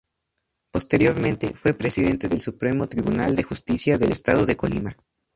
Posteriormente, 0.71 1.53
fue 1.53 1.75
Presidente 1.75 2.27
del 2.27 2.41
Supremo 2.41 2.89
Tribunal 2.89 3.35
de 3.35 3.43
Justicia 3.43 3.99
del 3.99 4.11
Estado 4.11 4.47
de 4.47 4.57
Colima. 4.57 4.97